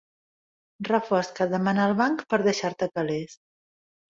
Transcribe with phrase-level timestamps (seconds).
[0.87, 3.37] Reforç que et demana el banc per deixar-te calés.